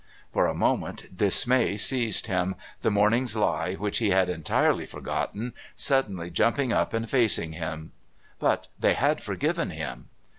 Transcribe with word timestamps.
For 0.33 0.47
a 0.47 0.55
moment 0.55 1.15
dismay 1.15 1.77
seized 1.77 2.25
him, 2.25 2.55
the 2.81 2.89
morning's 2.89 3.35
lie 3.35 3.75
which 3.75 3.99
he 3.99 4.09
had 4.09 4.29
entirely 4.29 4.87
forgotten 4.87 5.53
suddenly 5.75 6.31
jumping 6.31 6.73
up 6.73 6.91
and 6.91 7.07
facing 7.07 7.51
him. 7.51 7.91
But 8.39 8.67
they 8.79 8.95
had 8.95 9.21
forgiven 9.21 9.69
him. 9.69 10.09